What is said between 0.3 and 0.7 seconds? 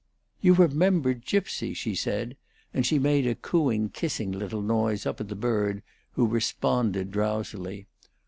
"You